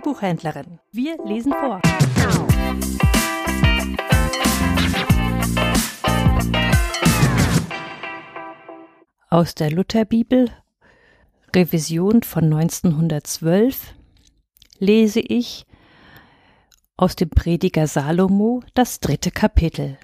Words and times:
Buchhändlerin. 0.00 0.78
Wir 0.90 1.16
lesen 1.24 1.52
vor. 1.52 1.80
Aus 9.30 9.54
der 9.54 9.70
Lutherbibel, 9.70 10.50
Revision 11.54 12.22
von 12.22 12.44
1912, 12.44 13.94
lese 14.78 15.20
ich 15.20 15.66
aus 16.96 17.16
dem 17.16 17.30
Prediger 17.30 17.86
Salomo 17.86 18.62
das 18.74 19.00
dritte 19.00 19.30
Kapitel. 19.30 19.98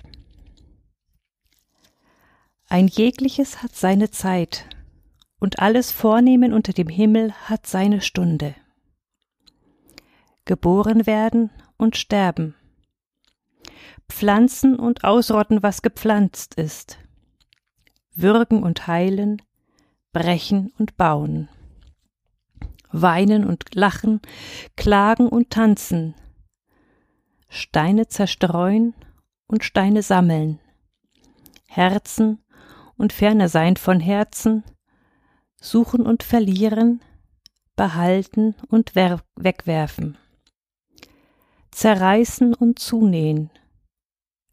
Ein 2.68 2.88
jegliches 2.88 3.62
hat 3.62 3.74
seine 3.74 4.10
Zeit, 4.10 4.66
und 5.40 5.60
alles 5.60 5.92
Vornehmen 5.92 6.52
unter 6.52 6.72
dem 6.72 6.88
Himmel 6.88 7.32
hat 7.32 7.66
seine 7.66 8.00
Stunde. 8.00 8.54
Geboren 10.48 11.06
werden 11.06 11.50
und 11.76 11.98
sterben, 11.98 12.54
pflanzen 14.08 14.76
und 14.76 15.04
ausrotten, 15.04 15.62
was 15.62 15.82
gepflanzt 15.82 16.54
ist, 16.54 16.98
würgen 18.14 18.62
und 18.62 18.86
heilen, 18.86 19.42
brechen 20.14 20.72
und 20.78 20.96
bauen, 20.96 21.50
weinen 22.90 23.44
und 23.44 23.74
lachen, 23.74 24.22
klagen 24.74 25.28
und 25.28 25.50
tanzen, 25.50 26.14
Steine 27.50 28.08
zerstreuen 28.08 28.94
und 29.48 29.64
Steine 29.64 30.02
sammeln, 30.02 30.60
Herzen 31.66 32.42
und 32.96 33.12
ferne 33.12 33.50
sein 33.50 33.76
von 33.76 34.00
Herzen, 34.00 34.64
suchen 35.60 36.06
und 36.06 36.22
verlieren, 36.22 37.02
behalten 37.76 38.54
und 38.70 38.94
wegwerfen, 38.94 40.16
zerreißen 41.78 42.54
und 42.54 42.80
zunähen, 42.80 43.50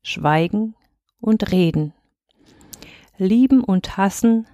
schweigen 0.04 0.76
und 1.20 1.52
reden, 1.52 1.92
lieben 3.18 3.64
und 3.64 3.98
hassen, 3.98 4.46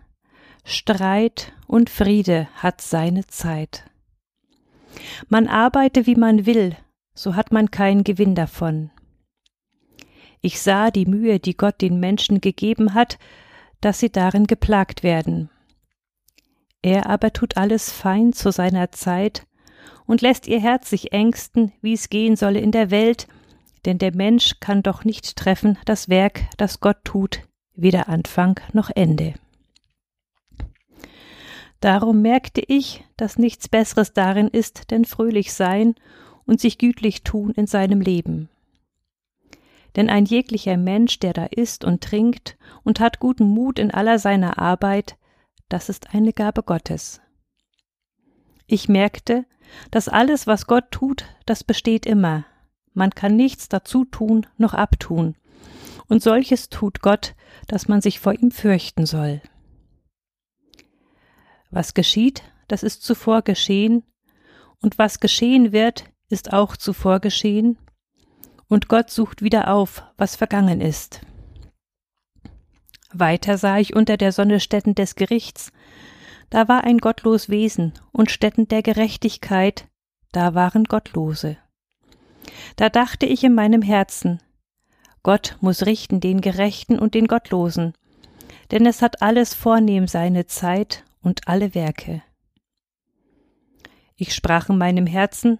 Streit 0.63 1.51
und 1.67 1.89
Friede 1.89 2.47
hat 2.55 2.79
seine 2.79 3.27
Zeit. 3.27 3.83
Man 5.27 5.49
arbeite 5.49 6.07
wie 6.07 6.15
man 6.15 6.45
will, 6.45 6.77
so 7.13 7.35
hat 7.35 7.51
man 7.51 7.71
keinen 7.71 8.05
Gewinn 8.05 8.35
davon. 8.35 8.89
Ich 10.39 10.61
sah 10.61 10.91
die 10.91 11.05
Mühe, 11.05 11.41
die 11.41 11.57
Gott 11.57 11.81
den 11.81 11.99
Menschen 11.99 12.39
gegeben 12.39 12.93
hat, 12.93 13.19
dass 13.81 13.99
sie 13.99 14.13
darin 14.13 14.47
geplagt 14.47 15.03
werden. 15.03 15.49
Er 16.81 17.07
aber 17.07 17.33
tut 17.33 17.57
alles 17.57 17.91
fein 17.91 18.31
zu 18.31 18.49
seiner 18.49 18.93
Zeit 18.93 19.45
und 20.11 20.21
lässt 20.21 20.45
ihr 20.45 20.59
Herz 20.59 20.89
sich 20.89 21.13
ängsten, 21.13 21.71
wie 21.81 21.93
es 21.93 22.09
gehen 22.09 22.35
solle 22.35 22.59
in 22.59 22.73
der 22.73 22.91
Welt, 22.91 23.29
denn 23.85 23.97
der 23.97 24.13
Mensch 24.13 24.59
kann 24.59 24.83
doch 24.83 25.05
nicht 25.05 25.37
treffen 25.37 25.77
das 25.85 26.09
Werk, 26.09 26.41
das 26.57 26.81
Gott 26.81 26.97
tut, 27.05 27.47
weder 27.75 28.09
Anfang 28.09 28.59
noch 28.73 28.89
Ende. 28.93 29.35
Darum 31.79 32.21
merkte 32.21 32.59
ich, 32.59 33.05
dass 33.15 33.39
nichts 33.39 33.69
Besseres 33.69 34.11
darin 34.11 34.49
ist, 34.49 34.91
denn 34.91 35.05
fröhlich 35.05 35.53
sein 35.53 35.95
und 36.45 36.59
sich 36.59 36.77
gütlich 36.77 37.23
tun 37.23 37.51
in 37.51 37.65
seinem 37.65 38.01
Leben. 38.01 38.49
Denn 39.95 40.09
ein 40.09 40.25
jeglicher 40.25 40.75
Mensch, 40.75 41.19
der 41.19 41.31
da 41.31 41.45
isst 41.45 41.85
und 41.85 42.03
trinkt 42.03 42.57
und 42.83 42.99
hat 42.99 43.21
guten 43.21 43.45
Mut 43.45 43.79
in 43.79 43.91
aller 43.91 44.19
seiner 44.19 44.59
Arbeit, 44.59 45.15
das 45.69 45.87
ist 45.87 46.13
eine 46.13 46.33
Gabe 46.33 46.63
Gottes. 46.63 47.21
Ich 48.67 48.89
merkte, 48.89 49.45
dass 49.89 50.07
alles, 50.07 50.47
was 50.47 50.67
Gott 50.67 50.91
tut, 50.91 51.25
das 51.45 51.63
besteht 51.63 52.05
immer. 52.05 52.45
Man 52.93 53.11
kann 53.11 53.35
nichts 53.35 53.69
dazu 53.69 54.05
tun 54.05 54.47
noch 54.57 54.73
abtun. 54.73 55.35
Und 56.07 56.21
solches 56.21 56.69
tut 56.69 57.01
Gott, 57.01 57.35
dass 57.67 57.87
man 57.87 58.01
sich 58.01 58.19
vor 58.19 58.33
ihm 58.33 58.51
fürchten 58.51 59.05
soll. 59.05 59.41
Was 61.69 61.93
geschieht, 61.93 62.43
das 62.67 62.83
ist 62.83 63.03
zuvor 63.03 63.41
geschehen, 63.43 64.03
und 64.81 64.97
was 64.97 65.19
geschehen 65.19 65.71
wird, 65.71 66.05
ist 66.27 66.53
auch 66.53 66.75
zuvor 66.75 67.19
geschehen, 67.19 67.77
und 68.67 68.87
Gott 68.87 69.09
sucht 69.09 69.41
wieder 69.41 69.73
auf, 69.73 70.03
was 70.17 70.35
vergangen 70.35 70.81
ist. 70.81 71.21
Weiter 73.13 73.57
sah 73.57 73.77
ich 73.77 73.95
unter 73.95 74.17
der 74.17 74.31
Sonne 74.31 74.59
Stätten 74.59 74.95
des 74.95 75.15
Gerichts, 75.15 75.71
da 76.51 76.67
war 76.67 76.83
ein 76.83 76.99
gottlos 76.99 77.49
Wesen, 77.49 77.93
und 78.11 78.29
Stätten 78.29 78.67
der 78.67 78.83
Gerechtigkeit, 78.83 79.87
da 80.31 80.53
waren 80.53 80.83
Gottlose. 80.83 81.57
Da 82.75 82.89
dachte 82.89 83.25
ich 83.25 83.43
in 83.43 83.55
meinem 83.55 83.81
Herzen, 83.81 84.39
Gott 85.23 85.57
muss 85.61 85.85
richten 85.85 86.19
den 86.19 86.41
Gerechten 86.41 86.99
und 86.99 87.13
den 87.13 87.27
Gottlosen, 87.27 87.93
denn 88.69 88.85
es 88.85 89.01
hat 89.01 89.21
alles 89.21 89.53
vornehm 89.53 90.07
seine 90.07 90.45
Zeit 90.45 91.03
und 91.21 91.47
alle 91.47 91.73
Werke. 91.73 92.21
Ich 94.15 94.35
sprach 94.35 94.69
in 94.69 94.77
meinem 94.77 95.07
Herzen, 95.07 95.59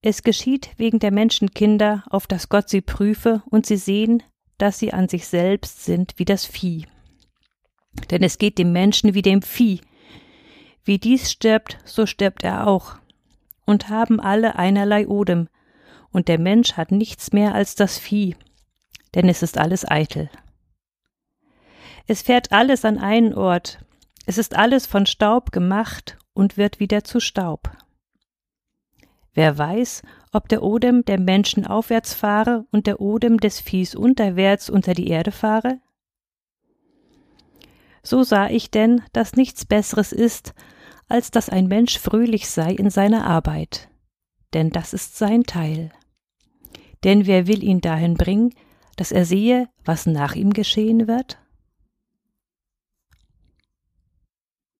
es 0.00 0.22
geschieht 0.22 0.70
wegen 0.76 0.98
der 1.00 1.10
Menschenkinder, 1.10 2.04
auf 2.08 2.26
dass 2.26 2.48
Gott 2.48 2.68
sie 2.68 2.80
prüfe 2.80 3.42
und 3.50 3.66
sie 3.66 3.76
sehen, 3.76 4.22
dass 4.58 4.78
sie 4.78 4.92
an 4.92 5.08
sich 5.08 5.26
selbst 5.26 5.84
sind 5.84 6.14
wie 6.16 6.24
das 6.24 6.46
Vieh. 6.46 6.86
Denn 8.10 8.22
es 8.22 8.38
geht 8.38 8.58
dem 8.58 8.72
Menschen 8.72 9.14
wie 9.14 9.22
dem 9.22 9.42
Vieh. 9.42 9.80
Wie 10.84 10.98
dies 10.98 11.30
stirbt, 11.30 11.78
so 11.84 12.06
stirbt 12.06 12.42
er 12.42 12.66
auch. 12.66 12.96
Und 13.64 13.88
haben 13.88 14.20
alle 14.20 14.56
einerlei 14.56 15.06
Odem, 15.06 15.48
und 16.12 16.28
der 16.28 16.38
Mensch 16.38 16.72
hat 16.72 16.90
nichts 16.90 17.32
mehr 17.32 17.54
als 17.54 17.74
das 17.74 17.98
Vieh, 17.98 18.36
denn 19.14 19.28
es 19.28 19.42
ist 19.42 19.58
alles 19.58 19.88
eitel. 19.88 20.28
Es 22.06 22.22
fährt 22.22 22.50
alles 22.50 22.84
an 22.84 22.98
einen 22.98 23.34
Ort, 23.34 23.78
es 24.26 24.38
ist 24.38 24.56
alles 24.56 24.86
von 24.86 25.06
Staub 25.06 25.52
gemacht 25.52 26.18
und 26.32 26.56
wird 26.56 26.80
wieder 26.80 27.04
zu 27.04 27.20
Staub. 27.20 27.70
Wer 29.34 29.56
weiß, 29.56 30.02
ob 30.32 30.48
der 30.48 30.62
Odem 30.62 31.04
der 31.04 31.20
Menschen 31.20 31.66
aufwärts 31.66 32.14
fahre 32.14 32.66
und 32.72 32.86
der 32.86 33.00
Odem 33.00 33.38
des 33.38 33.60
Viehs 33.60 33.94
unterwärts 33.94 34.68
unter 34.68 34.94
die 34.94 35.08
Erde 35.08 35.30
fahre? 35.30 35.80
So 38.02 38.22
sah 38.22 38.48
ich 38.48 38.70
denn, 38.70 39.02
dass 39.12 39.34
nichts 39.34 39.64
Besseres 39.64 40.12
ist, 40.12 40.54
als 41.08 41.30
dass 41.30 41.48
ein 41.48 41.66
Mensch 41.66 41.98
fröhlich 41.98 42.48
sei 42.48 42.72
in 42.72 42.88
seiner 42.88 43.26
Arbeit, 43.26 43.88
denn 44.54 44.70
das 44.70 44.94
ist 44.94 45.18
sein 45.18 45.42
Teil. 45.42 45.90
Denn 47.04 47.26
wer 47.26 47.46
will 47.46 47.64
ihn 47.64 47.80
dahin 47.80 48.14
bringen, 48.14 48.54
dass 48.96 49.12
er 49.12 49.24
sehe, 49.24 49.68
was 49.84 50.06
nach 50.06 50.34
ihm 50.34 50.52
geschehen 50.52 51.08
wird? 51.08 51.39